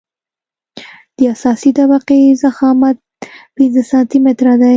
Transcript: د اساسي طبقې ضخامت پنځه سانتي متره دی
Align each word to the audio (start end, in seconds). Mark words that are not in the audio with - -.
د 1.17 1.19
اساسي 1.33 1.71
طبقې 1.79 2.21
ضخامت 2.43 2.97
پنځه 3.55 3.81
سانتي 3.89 4.17
متره 4.25 4.53
دی 4.61 4.69